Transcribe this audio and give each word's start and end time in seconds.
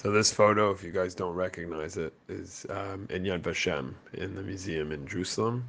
So 0.00 0.12
this 0.12 0.32
photo, 0.32 0.70
if 0.70 0.84
you 0.84 0.92
guys 0.92 1.12
don't 1.12 1.34
recognize 1.34 1.96
it, 1.96 2.12
is 2.28 2.64
um, 2.70 3.08
in 3.10 3.24
Yad 3.24 3.40
Vashem 3.40 3.94
in 4.14 4.36
the 4.36 4.42
museum 4.44 4.92
in 4.92 5.04
Jerusalem. 5.08 5.66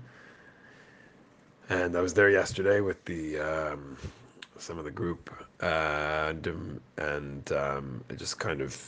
And 1.69 1.97
I 1.97 2.01
was 2.01 2.13
there 2.13 2.29
yesterday 2.29 2.79
with 2.79 3.03
the 3.05 3.39
um, 3.39 3.97
some 4.59 4.77
of 4.77 4.85
the 4.85 4.91
group, 4.91 5.31
and, 5.61 6.79
and 6.97 7.51
um, 7.53 8.03
I 8.11 8.13
just 8.13 8.37
kind 8.37 8.61
of 8.61 8.79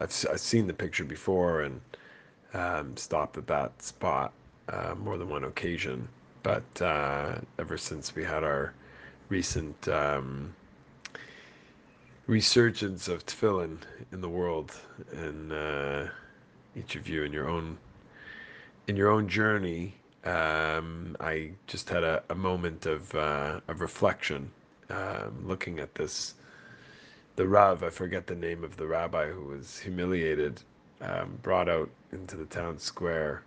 I've, 0.00 0.24
I've 0.32 0.40
seen 0.40 0.66
the 0.66 0.72
picture 0.72 1.04
before 1.04 1.60
and 1.60 1.78
um, 2.54 2.96
stopped 2.96 3.36
at 3.36 3.46
that 3.48 3.82
spot 3.82 4.32
uh, 4.70 4.94
more 4.94 5.18
than 5.18 5.28
one 5.28 5.44
occasion. 5.44 6.08
But 6.42 6.80
uh, 6.80 7.34
ever 7.58 7.76
since 7.76 8.14
we 8.14 8.24
had 8.24 8.42
our 8.42 8.72
recent 9.28 9.88
um, 9.88 10.54
resurgence 12.26 13.06
of 13.08 13.24
tefillin 13.24 13.78
in 14.12 14.20
the 14.20 14.28
world, 14.28 14.74
and 15.12 15.52
uh, 15.52 16.06
each 16.76 16.96
of 16.96 17.08
you 17.08 17.22
in 17.22 17.32
your 17.32 17.48
own 17.48 17.78
in 18.88 18.96
your 18.96 19.10
own 19.10 19.28
journey. 19.28 19.94
Um, 20.24 21.16
I 21.20 21.52
just 21.68 21.88
had 21.88 22.02
a, 22.02 22.22
a 22.30 22.34
moment 22.34 22.86
of 22.86 23.14
uh, 23.14 23.60
of 23.68 23.80
reflection, 23.80 24.50
um, 24.90 25.44
looking 25.44 25.78
at 25.78 25.94
this. 25.94 26.34
The 27.36 27.46
Rav, 27.46 27.82
I 27.82 27.90
forget 27.90 28.26
the 28.26 28.34
name 28.34 28.64
of 28.64 28.76
the 28.76 28.86
rabbi 28.86 29.28
who 29.28 29.44
was 29.44 29.78
humiliated, 29.78 30.62
um, 31.02 31.38
brought 31.42 31.68
out 31.68 31.90
into 32.10 32.34
the 32.34 32.46
town 32.46 32.78
square 32.78 33.42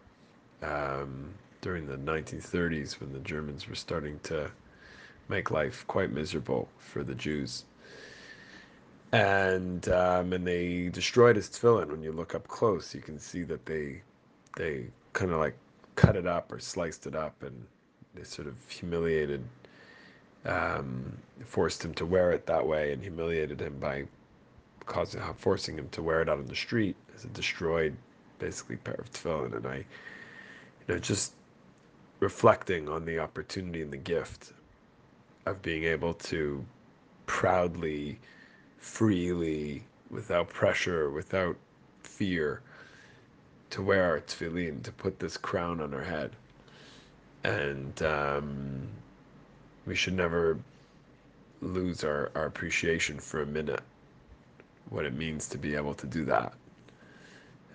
um, 0.61 1.33
during 1.61 1.87
the 1.87 1.97
1930s 1.97 2.99
when 2.99 3.11
the 3.11 3.19
Germans 3.19 3.67
were 3.67 3.73
starting 3.73 4.19
to 4.23 4.51
make 5.27 5.49
life 5.49 5.85
quite 5.87 6.11
miserable 6.11 6.69
for 6.77 7.03
the 7.03 7.15
Jews 7.15 7.65
and 9.11 9.89
um, 9.89 10.33
and 10.33 10.45
they 10.45 10.89
destroyed 10.89 11.35
his 11.35 11.49
tefillin. 11.49 11.89
When 11.89 12.03
you 12.03 12.11
look 12.11 12.35
up 12.35 12.47
close, 12.47 12.93
you 12.93 13.01
can 13.01 13.19
see 13.19 13.43
that 13.43 13.65
they 13.65 14.01
they 14.55 14.85
kind 15.13 15.31
of 15.31 15.39
like 15.39 15.55
cut 15.95 16.15
it 16.15 16.27
up 16.27 16.51
or 16.51 16.59
sliced 16.59 17.07
it 17.07 17.15
up, 17.15 17.41
and 17.43 17.65
they 18.13 18.23
sort 18.23 18.47
of 18.47 18.55
humiliated, 18.69 19.43
um, 20.45 21.17
forced 21.43 21.83
him 21.83 21.93
to 21.95 22.05
wear 22.05 22.31
it 22.31 22.45
that 22.45 22.65
way, 22.65 22.93
and 22.93 23.01
humiliated 23.01 23.59
him 23.59 23.77
by 23.79 24.05
causing 24.85 25.21
forcing 25.37 25.77
him 25.77 25.89
to 25.89 26.01
wear 26.01 26.21
it 26.21 26.29
out 26.29 26.37
on 26.37 26.45
the 26.45 26.55
street 26.55 26.95
as 27.15 27.25
a 27.25 27.29
destroyed, 27.29 27.95
basically 28.37 28.75
pair 28.77 28.95
of 28.95 29.11
tefillin. 29.11 29.55
And 29.55 29.65
I, 29.65 29.75
you 29.77 29.85
know, 30.87 30.99
just 30.99 31.33
reflecting 32.19 32.87
on 32.89 33.05
the 33.05 33.19
opportunity 33.19 33.81
and 33.81 33.91
the 33.91 33.97
gift 33.97 34.53
of 35.45 35.61
being 35.61 35.83
able 35.83 36.13
to 36.13 36.63
proudly 37.25 38.19
freely, 38.79 39.83
without 40.09 40.49
pressure, 40.49 41.09
without 41.09 41.55
fear, 42.01 42.61
to 43.69 43.81
wear 43.81 44.05
our 44.05 44.19
tefillin, 44.19 44.81
to 44.83 44.91
put 44.91 45.19
this 45.19 45.37
crown 45.37 45.79
on 45.79 45.93
our 45.93 46.03
head. 46.03 46.31
And 47.43 48.01
um, 48.01 48.87
we 49.85 49.95
should 49.95 50.15
never 50.15 50.57
lose 51.61 52.03
our, 52.03 52.31
our 52.35 52.45
appreciation 52.45 53.19
for 53.19 53.41
a 53.41 53.45
minute 53.45 53.81
what 54.89 55.05
it 55.05 55.13
means 55.13 55.47
to 55.47 55.57
be 55.57 55.75
able 55.75 55.93
to 55.93 56.07
do 56.07 56.25
that. 56.25 56.53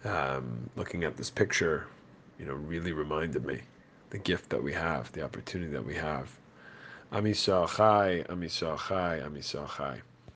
Um, 0.05 0.69
looking 0.77 1.05
at 1.05 1.17
this 1.17 1.31
picture, 1.31 1.87
you 2.39 2.45
know, 2.45 2.55
really 2.55 2.93
reminded 2.93 3.45
me 3.45 3.61
the 4.11 4.19
gift 4.19 4.51
that 4.51 4.63
we 4.63 4.73
have, 4.73 5.11
the 5.13 5.23
opportunity 5.23 5.73
that 5.73 5.85
we 5.85 5.95
have. 5.95 6.29
Ami 7.13 7.33
Chai, 7.33 8.25
Ami 8.29 8.49
Chai, 8.49 8.77
Chai. 8.77 10.03